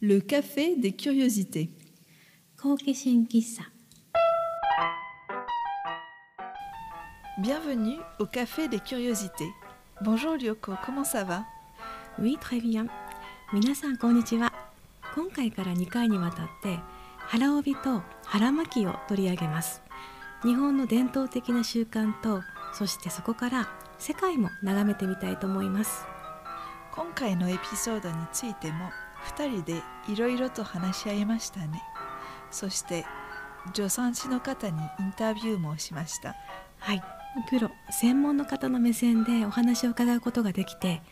[0.00, 1.70] Le café des curiosités.
[2.62, 3.64] 好奇心喫茶
[7.42, 9.50] Bienvenue au café des curiosités.
[10.04, 11.44] Bonjour Lyoko, comment ça va
[12.20, 12.86] Oui, très bien
[13.52, 14.52] 皆さんこんにちは
[15.16, 16.78] 今回から2回にわたって
[17.16, 19.82] 腹帯と腹巻きを取り上げます
[20.44, 22.42] 日本の伝統的な習慣と
[22.72, 23.68] そしてそこから
[23.98, 26.04] 世界も眺めてみたいと思います
[26.92, 28.90] 今回のエピソードについても
[29.28, 31.82] 2人でいろいろと話し合いましたね。
[32.50, 33.04] そして
[33.74, 36.34] 助産師の方にインタビューもしました。
[36.78, 37.02] はい。
[37.48, 41.02] プロ専門の方の目線でお話を伺うことができて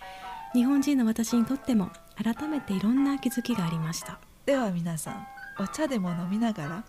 [0.55, 4.19] 日本人の私にとっても改めていろんな気づきがありました。
[4.47, 5.27] では皆さん
[5.61, 6.85] お茶でも飲みながら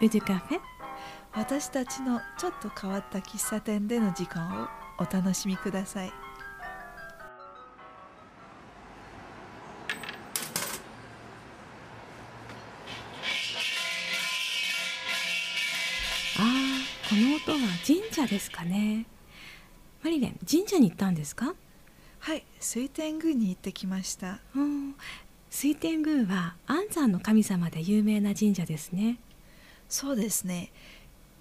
[0.00, 0.60] ウジカフェ？
[1.34, 6.12] 私たちのちょっと変わった喫茶店での時間をお楽しみください
[18.24, 19.06] 社ですかね。
[20.02, 21.54] マリレン神社に行ったんですか？
[22.20, 24.40] はい水天宮に行ってきました。
[24.54, 24.94] うん。
[25.50, 29.18] 水天宮は安産の神様で有名な神社ですね。
[29.88, 30.70] そうですね。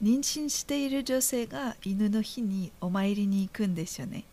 [0.02, 4.25] 妊娠している女性が犬の日にお参りに行くんですよね。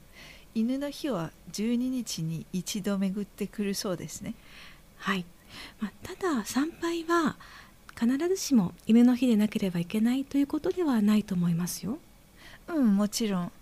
[0.55, 4.35] 犬の日は12日に一度巡ってくるそうですね。
[4.97, 5.25] はい、
[5.79, 7.37] まあ、ただ参拝は
[7.99, 11.99] 必ずしも犬の日でなければいけないということではないと思いますよ
[12.75, 13.53] うんもちろん。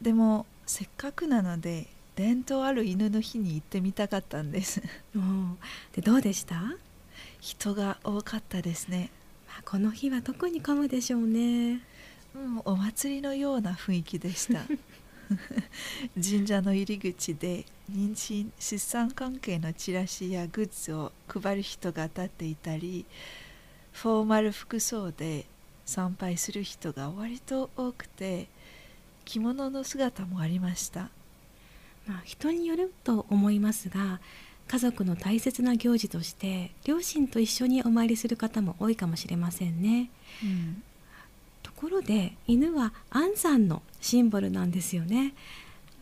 [0.00, 4.82] でもせっかくなので伝統ある犬の日に行ってみたかったんです。
[5.92, 6.74] でどうでした、ま
[7.40, 9.10] 人が多かったですね。
[9.48, 11.80] あ、この日は特に混むでしょうね。
[12.34, 14.62] うんお祭りのような雰囲気でした。
[16.14, 23.04] 神社の入り口で妊娠出産関係のチラシやグッズを配る人が立っていたり
[23.92, 25.46] フォーマル服装で
[25.84, 28.48] 参拝する人が割と多くて
[29.28, 31.10] 着物の姿もありました。
[32.06, 34.20] まあ、人によると思いますが
[34.66, 40.10] 家族の大切な行事として両親と一緒にお参りする方も多いかもしれませんね。
[40.42, 40.82] うん。
[41.62, 45.34] ところで犬は安産のシンボルなんですよね。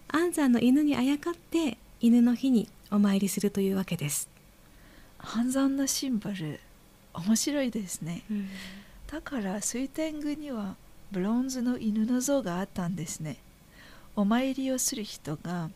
[0.07, 4.29] 安産の犬にあやかって犬の日にお参りするというわけです、
[5.19, 6.61] 半山のシンボル
[7.13, 8.23] 面白いですね。
[9.11, 10.77] だから水天宮には
[11.13, 13.37] ブロンズの犬の像があったんですね。
[14.15, 15.71] お参りをする人が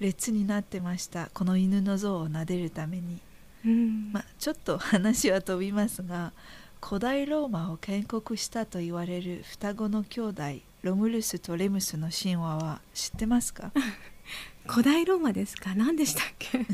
[0.00, 1.30] 列になってました。
[1.32, 3.18] この犬の像を撫でるために、
[3.64, 4.12] うん。
[4.12, 6.32] まあ、ちょっと話は飛びますが
[6.80, 10.42] 古代ローマを建国したと言われる双子の兄弟
[10.82, 13.72] ロムルスとレムスの神話は知ってますか？
[14.68, 15.74] 古代ローマですか？
[15.74, 16.64] 何でしたっけ？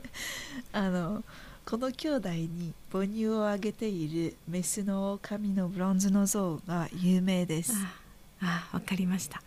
[0.72, 1.22] あの
[1.64, 7.72] この兄弟に母乳をあげているメスの狼のブロンズの像が有名です。
[8.40, 9.42] ああわかりました。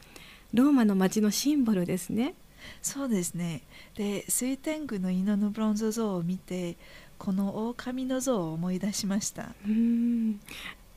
[0.53, 2.33] ローマの町のシンボルですね。
[2.81, 3.61] そうですね。
[3.95, 6.77] で水天宮の犬のブロンズ像を見て
[7.17, 9.49] この狼の像を思い出しました。
[9.65, 10.39] うーん。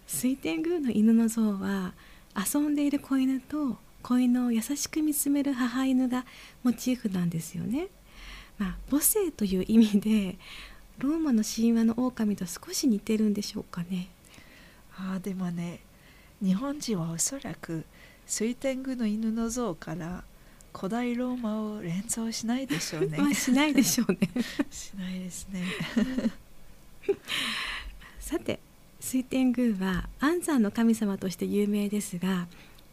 [0.07, 1.93] 水天宮の犬の像は
[2.37, 6.25] 遊んでいる子犬と子犬を優しく見つめる母犬が
[6.63, 7.89] モチーフなんですよね。
[8.57, 10.37] まあ、母性という意味で
[10.99, 14.09] ローマの神話の狼と少し似てるんでしょうかね。
[14.97, 15.81] あーでもね
[16.43, 17.85] 日本人はおそらく
[18.27, 20.25] 水天宮の犬の像から
[20.75, 24.19] 古代ローマを連想しないでしょうね まあしないでしょうね。
[24.71, 25.63] しないですね
[28.21, 28.61] さて
[29.01, 32.47] 水天宮は安産の神様として有名ですが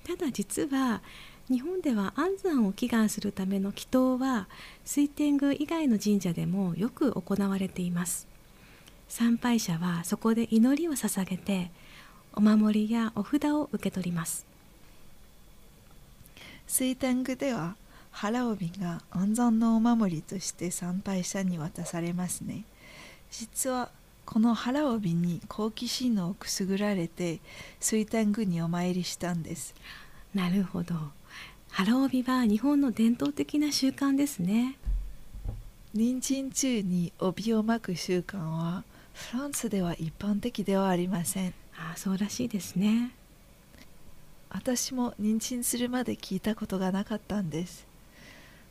[0.05, 1.01] ただ実は
[1.47, 4.47] 日本では安産を祈願するための祈祷は
[4.83, 8.27] 水天宮以外の神社でもよく行われています。
[9.07, 11.69] 参拝者はそこで祈りを捧げて
[12.33, 14.47] お守りやお札を受け取ります。
[16.65, 17.75] 水天宮では
[18.09, 22.63] 腹帯が安産のお守りとして参拝者に渡されますね。
[23.29, 23.91] 実は
[24.25, 27.39] この腹帯に好奇心をくすぐられて
[27.79, 29.75] 水天宮にお参りしたんです。
[30.33, 30.95] なるほど
[31.77, 34.77] 腹帯は日本の伝統的な習慣ですね。
[35.93, 41.53] 妊娠中に帯を巻く習慣はフランスでは一般的ではありません。
[41.77, 43.11] ああそうらしいですね。
[44.49, 47.85] 私も妊娠するまで聞いたことがなかったんです。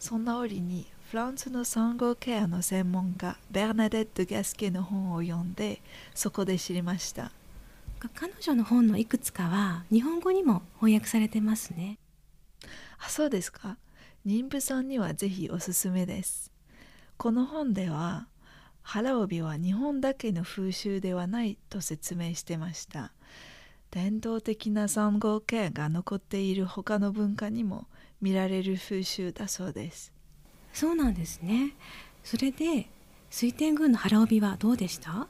[0.00, 5.82] そんな折にフランスの産後ケアの専門家ベルナデット・ギャスケの本を読んで
[6.14, 7.32] そこで知りました。
[8.14, 11.98] 彼女の本のいくつかは日本語にも翻訳されてますね
[12.98, 13.76] あそうですか。
[14.26, 16.50] 妊婦さんにはぜひおすすめです。
[17.16, 18.26] この本では
[18.82, 23.12] 腹帯は日本だけの風習ではないと説明してました。
[23.90, 27.86] 伝統的な産後ケアが残っている他の文化にも
[28.20, 30.12] 見られる風習だそうです。
[30.72, 31.74] そうなんですね。
[32.22, 32.88] それで
[33.30, 35.28] 水天宮の腹帯はどうでした？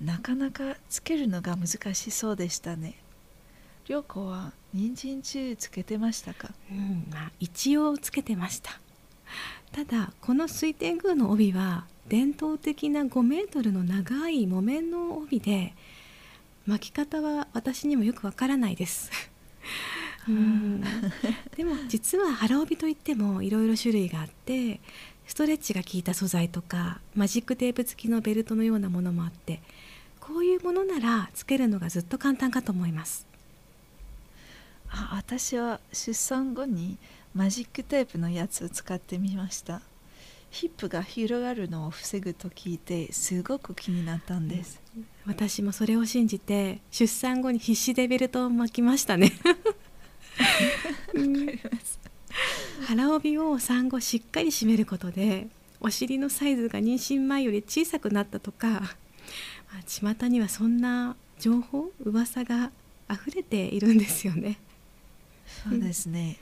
[0.00, 2.96] なかなかつけるのが難しそうでしたね
[3.88, 6.50] 涼子は人参中つけてましたか？
[6.70, 8.80] うんまあ一応つけてました。
[9.72, 15.74] ただこの水天宮の帯は伝統的な5メートルの長い木綿の帯で
[16.66, 19.10] 巻き方は私にもよくわからないです。
[20.28, 20.80] うん。
[21.56, 24.80] でも実は腹帯といってもいろいろ種類があって
[25.26, 29.60] ストレッチが効いた素材とかマジックテープ付きのベルトのようなものもあって
[30.20, 33.26] こういうものならつけるのがずっと簡単かと思います
[34.92, 36.98] あ私は出産後に
[37.34, 39.80] マジックテープのやつを使ってみました。
[40.50, 44.82] ヒップが広がるのを防ぐと聞いてすごく気になったんです。
[45.26, 49.32] 私もそれを信じて出産後に必死でベルトを巻きましたね。
[52.86, 55.48] 腹帯を産後しっかり締めることで
[55.80, 58.80] お尻のサイズが妊娠前より小さくなったとか、ま
[59.78, 62.70] あ、巷にはそんな情報噂が
[63.10, 64.58] 溢れているんですよね。
[65.68, 66.36] そうですね、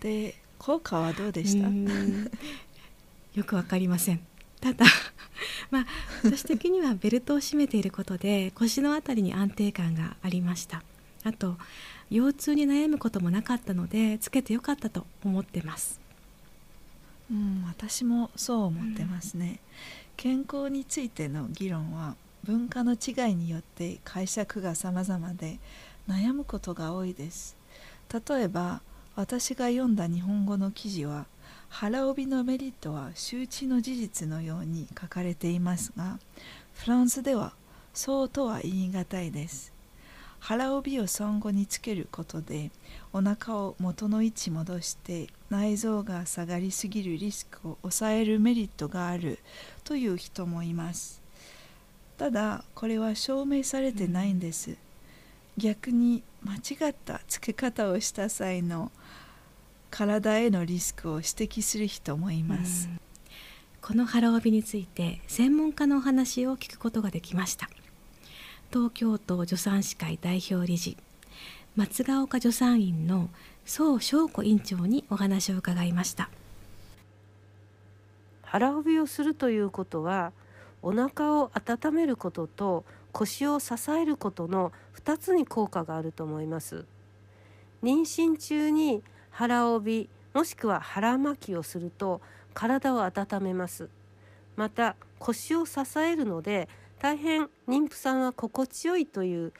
[0.00, 1.68] で効果はどうでした？
[3.34, 4.20] よくわかりません。
[4.60, 4.86] ただ
[5.70, 5.86] まあ
[6.22, 10.82] 私的にはベルトを締めていることで腰の辺りに安定感がありました。
[11.24, 11.56] あと
[12.10, 16.00] 腰痛に悩むこともなかったのでつけてよかったと思ってます。
[17.30, 19.60] うん私もそう思ってますね、
[20.16, 25.58] 健康についての議論は文化の違いによって解釈が様々で
[26.06, 27.56] 悩むことが多いです
[28.12, 28.80] 例えば
[29.16, 31.26] 私が読んだ日本語の記事は
[31.68, 36.18] 腹帯のメリットは周知の事実のように書かれていますが
[36.74, 37.52] フランスでは
[37.92, 39.72] そうとは言い難いです。
[40.40, 42.70] 腹帯を産後につけることで
[43.14, 49.38] お腹を元の位置戻して内臓が下がりすぎるリスクを抑えるメリットがある
[49.84, 51.22] という人もいます。
[52.18, 54.76] ただこれは証明されてないんです、
[55.56, 58.92] 逆に間違ったつけ方をした際の
[59.90, 62.88] 体へのリスクを指摘する人もいます。
[63.80, 67.68] この腹帯について専門家のお話を聞くことができました。
[68.72, 70.96] 東京都助産師会代表理事
[71.76, 73.30] 松ヶ丘助産院の
[73.64, 76.28] 宋翔子院長にお話を伺いました。
[78.42, 80.32] 腹帯をするということは
[80.82, 82.84] お腹を温めることと
[83.14, 84.72] 腰を支えることの
[85.02, 86.84] 2つに効果があると思います
[87.82, 92.20] 妊娠中に腹帯もしくは腹巻きをすると
[92.52, 93.88] 体を温めます
[94.56, 96.68] また腰を支えるので
[96.98, 99.52] 大変妊婦さんは心地よいという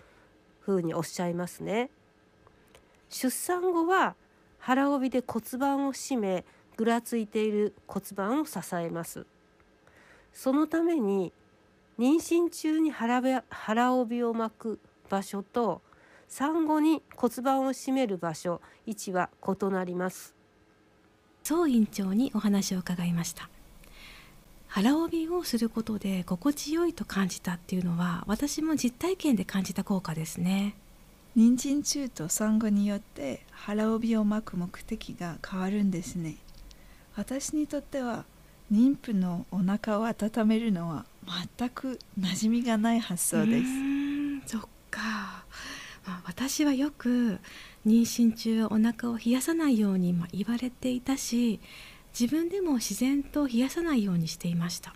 [0.60, 1.90] ふうにおっしゃいますね。
[3.10, 4.14] 出産後は
[4.58, 6.44] 腹帯で骨盤を締め
[6.76, 9.26] ぐらついている骨盤を支えます。
[10.32, 11.32] そのために
[11.98, 15.82] 妊娠中に腹腹帯を巻く場所と
[16.28, 20.34] 産後に骨盤を締める場所位置は異なります。
[21.42, 23.48] 総院長にお話を伺いました。
[24.74, 30.74] 腹帯をすることで心地よいと感じたっていうのは私も実体験で感じた効果ですね
[31.36, 36.38] 妊娠中と産後によって腹帯を巻く目的が変わるんですね
[37.14, 38.24] 私にとっては
[38.72, 41.06] 妊婦のお腹を温めるのは
[41.58, 43.64] 全く馴染みがない発想です。
[44.46, 45.00] そっか、
[46.06, 47.38] まあ、私はよく
[47.86, 51.60] 妊娠中お腹を冷やさないように言われていたし
[52.18, 54.94] 自分でも自然と冷やさないようにしていました。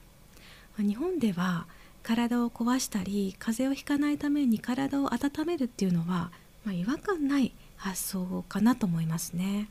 [0.78, 1.66] 日本では
[2.02, 6.30] 体を壊したり風邪をひかないために体を温めるっていうのは、
[6.64, 9.68] まあ、違和感ない発想かなと思いますね。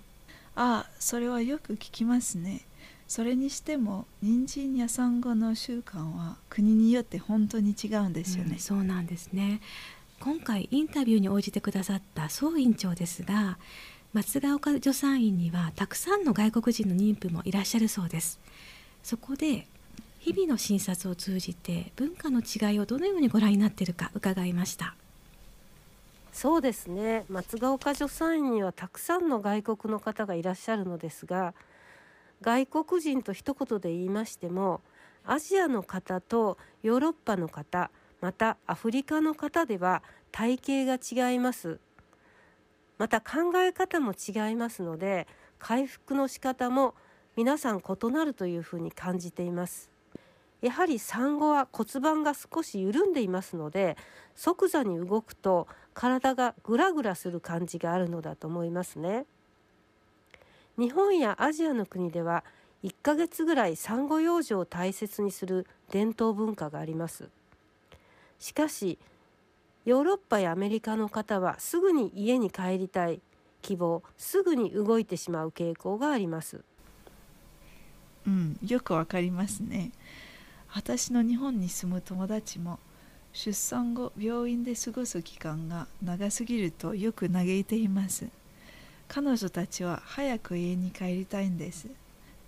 [0.55, 2.66] ああそれはよく聞きますね
[3.07, 9.61] それにしても人参や産後の習慣は国によって本当に違うんですよね、うん、そうなんですね。
[10.19, 13.59] 今回インタビューに応じてくださった総院長ですが
[14.13, 18.39] 松ヶ丘助産院にはたくさんの外国人の妊婦もいらっしゃるそうです。
[19.03, 19.67] そこで
[20.19, 24.95] 日々の診察を通じて文化の違いをどのようにご覧になっているか伺いました。
[26.33, 27.25] そうですね。
[27.29, 31.53] 松ヶ丘助産院にはたくさんの外国の方がいらっしゃるのですが
[32.41, 34.81] 外国人と一言で言いましても
[35.25, 37.91] アジアの方とヨーロッパの方
[38.21, 41.79] またアフリカの方では体型が違います。
[42.97, 45.27] また考え方も違いますので
[45.59, 46.95] 回復の仕方も
[47.35, 49.91] 皆さん異なるというふうに感じています。
[50.61, 53.95] やはり産後は骨盤が少し緩んでいますので
[54.33, 59.25] 即座に動くと体がグラグラする感じがあるのだと思いますね。
[60.77, 62.43] 日本やアジアの国では
[62.83, 67.29] 1ヶ月ぐらい産後養生を大切にする伝統文化があります。
[68.39, 68.99] しかし
[69.85, 73.21] ヨーロッパやアメリカの方はすぐに家に帰りたい
[73.61, 76.61] 希望すぐに動いてしまう傾向があります。
[78.27, 79.91] うんよくわかりますね。
[80.73, 82.77] 私の日本に住む友達も
[83.33, 88.27] 出産後病院で過ごす期間が長すぎるとよく嘆いています。
[89.07, 91.87] 彼女たちは早く家に帰りたいんです。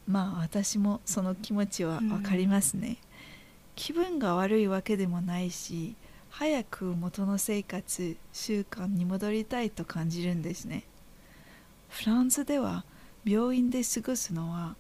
[0.07, 2.95] まあ私もその気持ちはわかりますね、うん、
[3.75, 5.95] 気分が悪いわけでもないし
[6.31, 10.83] 早く元の生活習慣に戻りたいと感じるんですね。
[11.89, 12.85] フランスでは
[13.25, 14.75] 病院で過ごすのは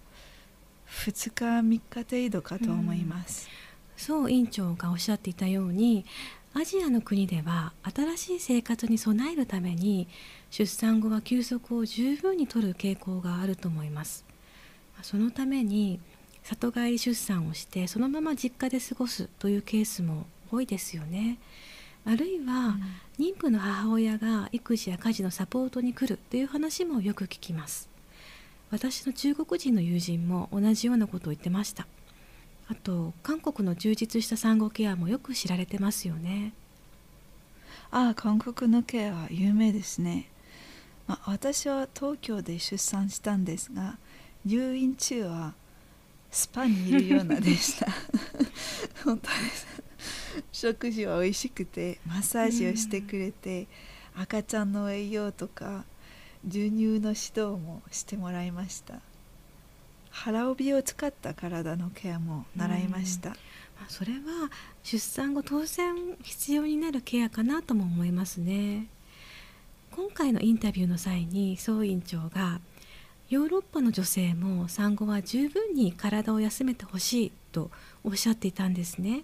[0.89, 1.81] 2日3日
[2.29, 3.47] 程度かと思います、
[3.97, 6.05] うん、そう院長がおっしゃっていたように
[6.53, 10.07] アジアの国では新しい生活に備えるために
[10.51, 14.25] 出産後は休息を十分にとる傾向があると思います。
[15.03, 15.99] そのために
[16.43, 21.37] 里帰り出産をしてそのまま実家で過ごすというケースも多いですよね。
[22.05, 22.77] あるいは、
[23.19, 27.89] 妊婦の母親が育児や家事のサポートに来るという話もよく聞きます。
[28.71, 31.87] 私の中国人の友人も同じようなことを言ってました。
[32.67, 36.53] あと韓国の充実した産後ケアもよく知られてますよね。
[37.91, 40.29] ああ韓国のケアは有名ですね、
[41.09, 43.97] まあ、私は東京で出産したんですが
[44.45, 45.55] 入院中は
[46.29, 47.87] スパにいるようなでした。
[49.03, 49.65] 本当です。
[50.51, 53.65] 食事は美味しくてマッサージをしてくれて、
[54.15, 55.83] 赤ちゃんの栄養とか
[56.45, 59.01] 授乳の指導もしてもらいました。
[60.11, 63.35] 腹帯を使った体のケアも習いました、
[63.87, 64.51] それは
[64.83, 68.87] 出産後当然必要になるケアかなとも思いますね
[69.91, 72.61] 今回のインタビューの際に総院長が
[73.29, 77.69] ヨーロッパの女性も産後は十分に体を休めてほしいと
[78.03, 79.23] おっしゃっていたんですね。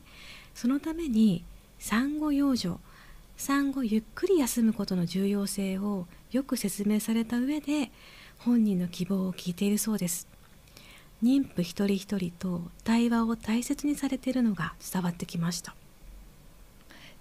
[0.53, 1.43] そのために
[1.79, 2.77] 産後養生
[3.37, 7.91] 産後ゆっくり休むことの重要性をよく説明された上で
[8.37, 10.27] 本人の希望を聞いているそうです。
[11.23, 15.75] 妊婦一人一人と対話を大切にされているのが伝わってきました。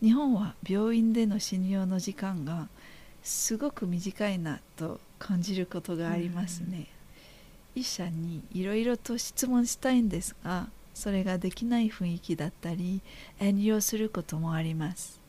[0.03, 2.69] 日本は病院での診療の時間が
[3.25, 6.87] すごく短いなと感じることがありますね、
[7.75, 13.01] うん、医者にいろいろと質問したいんですがそれができない雰囲気だったり
[13.41, 15.21] 遠慮することもあります。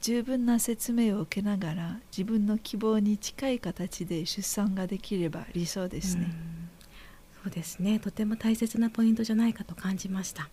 [0.00, 7.98] 十分な説明を受けながら自分の希望に近い形で出産ができれば理想ですね、うそうですね。
[7.98, 10.50] とても大切なポイントじゃないかと感じました。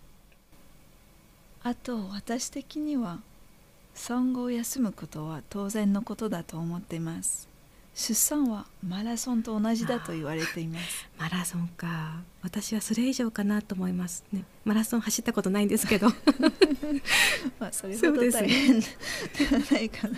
[1.63, 3.20] あと私的には
[3.93, 7.50] 産後を休むことは当然のことだと思っています。
[7.93, 11.10] 出産はマラソンと同じだと言われています。
[11.19, 12.21] マラソンか。
[12.41, 14.43] 私はそれ以上かなと思いますね。
[14.63, 16.07] マラソン走ったことないんですけど。
[17.60, 20.17] まあそれほど大変ではないかな、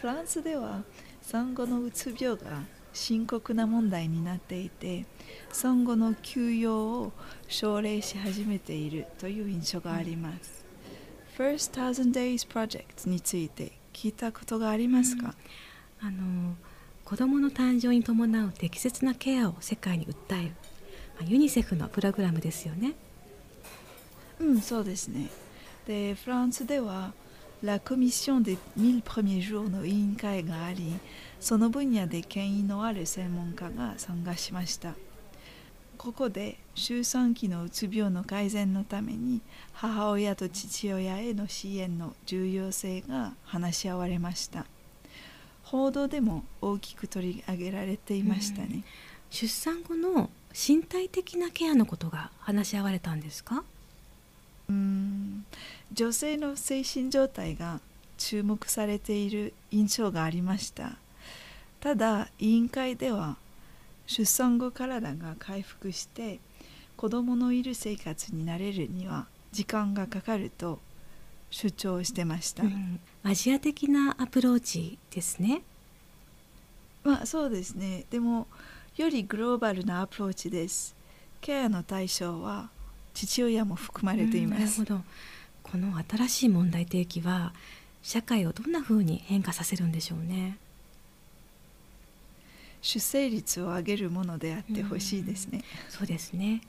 [0.00, 0.82] フランスでは
[1.22, 2.62] 産後のうつ病が
[2.92, 5.06] 深刻な問題になっていて
[5.52, 7.12] 産後の休養を
[7.46, 10.57] 奨励し始めているという印象があります、うん、
[11.38, 15.36] First Thousand Days Project について聞いたことがありますか、
[16.02, 16.56] うん、あの
[17.04, 20.50] 子どもの誕生に伴う適切なケアを世界に訴える、
[21.20, 22.94] まあ、ユニセフのプログラムですよね。
[24.40, 25.28] うんそうですね。
[25.86, 27.12] でフランスでは
[27.62, 30.92] ラコミッションで1000 premiers jours の委員会があり
[31.38, 34.94] その分野で権威のある専門家が参加しました。
[35.98, 44.64] ここで周産期のうつ病の改善のために母親と父親への支援の重要性が話し合われました。
[45.64, 48.84] 報道でも大きく取り上げられていましたね、
[49.28, 53.64] 出産後の身体的なケアのことが話し合われたんですか？
[54.70, 55.44] うん。
[55.92, 57.80] 女性の精神状態が
[58.16, 60.96] 注目されている印象がありました。
[61.80, 63.36] ただ委員会では
[64.08, 66.40] 出産後体が回復して
[66.96, 70.80] 子供のいる生活になれるには時間がかかると
[71.50, 75.62] 主張してました、うん、アジア的なアプローチですね。
[77.04, 78.06] まあそうですね。
[78.10, 78.48] でも
[78.96, 80.96] よりグローバルなアプローチです。
[81.40, 82.70] ケアの対象は
[83.12, 85.04] 父親も含まれています、うん、なるほど。
[85.62, 87.52] この新しい問題提起は
[88.02, 90.56] 社会をどんなふうに変化させるんでしょうね
[92.80, 96.62] 出生率を上げるものであってほしいですね、そうですね。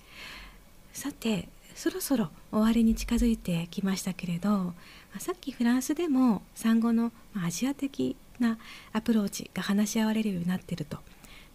[0.94, 4.74] さてそろそろ終わりに近づいてきましたけれど
[5.18, 8.58] さっきフランスでも産後のアジア的な
[8.92, 10.98] アプローチが話し合われるようになっていると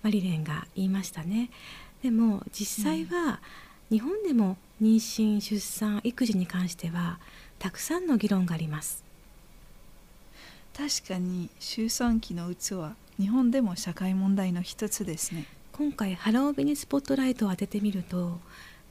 [0.03, 1.51] マリレンが言いましたね。
[2.03, 3.41] でも実際は
[3.91, 7.19] 日本でも妊娠出産育児に関しては
[7.59, 9.05] たくさんの議論があります。
[10.77, 15.47] 確かに周産期のうつは日本でも社会問題の一つですね。
[15.73, 18.39] 今回腹帯にスポットライトを当ててみると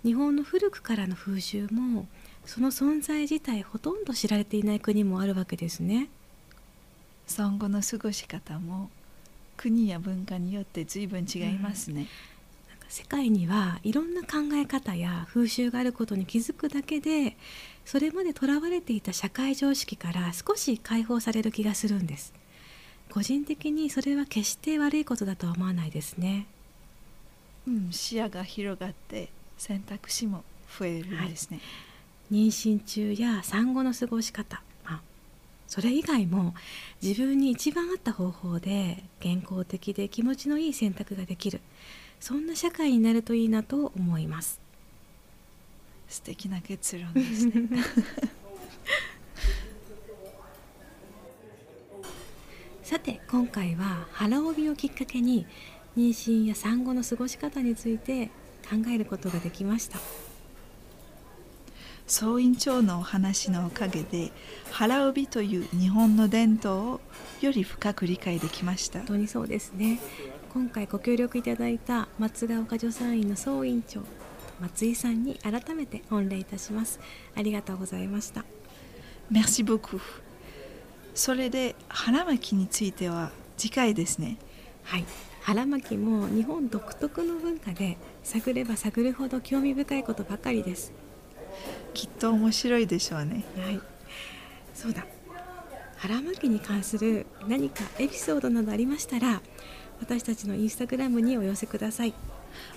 [0.03, 2.08] 日本の古くからの風習も
[2.46, 6.10] その存在自体ほとんど知られていない国もあるわけですね。
[7.25, 8.89] 産後の過ごし方も
[9.56, 12.08] 国や文化によって随分違いますね、うん。
[12.89, 17.38] 世界にはいろんな考え方や風習があることに気づくだけで
[17.86, 22.34] それまでとらわれていた社会常識から少し解放される気がするんです
[23.13, 26.48] 個人的にそれは決して悪いことだとは思わないですね。
[27.67, 30.43] うん視野が広がって選択肢も
[30.79, 31.60] 増えるんですね、
[32.32, 34.63] はい、妊娠中や産後の過ごし方。
[35.67, 36.53] それ以外も
[37.01, 41.62] 自分に一番合った方法で健康的で気持ちのいい選択ができる。
[42.20, 44.60] そんな社会になるといいなと思います。
[46.08, 47.53] 素敵な結論ですね
[52.93, 55.47] さて今回は腹帯をきっかけに
[55.97, 58.27] 妊娠や産後の過ごし方について
[58.69, 59.97] 考えることができました。
[62.05, 64.31] 総院長のお話のおかげで
[64.69, 67.01] 腹帯という日本の伝統を
[67.41, 69.00] より深く理解できました。
[69.00, 70.00] 本当にそうですね。
[70.53, 74.01] 今回ご協力いただいた松ヶ丘助産院の総院長
[74.59, 77.00] 松井さんに改めて御礼いたします。
[77.35, 78.45] ありがとうございました。
[79.31, 80.00] Merci beaucoup
[81.13, 84.38] それで腹巻きについては次回ですね。
[84.84, 85.05] はい。
[85.41, 90.93] 腹巻きも日本独特の文化で探れば探るほど興味深いことばかりです。
[91.93, 93.43] きっと面白いでしょうね。
[93.58, 93.79] はい。
[94.74, 95.05] そうだ。
[95.98, 99.42] 腹巻きに関する何かエピソードなどありましたら
[100.01, 102.14] 私たちのインスタグラムにお寄せください。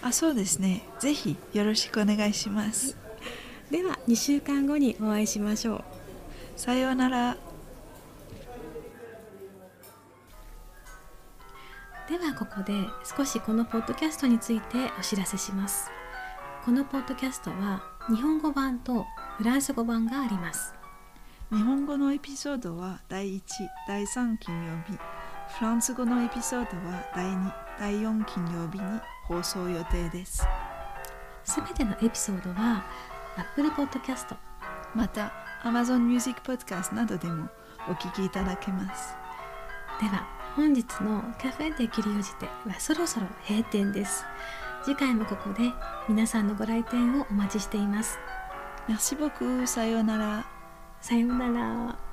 [0.03, 0.83] あそうですね。
[1.01, 2.97] ぜひよろしくお願いします、
[3.71, 5.85] では2週間後にお会いしましょう。
[6.57, 7.37] さようなら
[12.09, 12.73] ではここで
[13.05, 15.91] 少しこのポッドキャストについてお知らせします
[16.65, 19.05] このポッドキャストは日本語版と
[19.39, 20.75] フランス語版があります
[21.53, 23.43] 日本語のエピソードは第1
[23.89, 24.99] 第3金曜日
[25.49, 30.47] フランス語のエピソードは第2、第4金曜日に放送予定です。
[31.45, 32.85] すべてのエピソードは
[33.37, 34.37] Apple Podcast
[34.95, 37.49] また Amazon Music Podcast などでも
[37.89, 39.15] お聞きいただけます。
[40.01, 44.25] では本日のカフェで切りおじてはそろそろ閉店です。
[44.85, 45.71] 次回もここで
[46.09, 48.19] 皆さんのご来店をお待ちしています。
[48.89, 49.67] Merci beaucoup.
[49.67, 50.47] さようなら。
[51.03, 52.06] さようなら。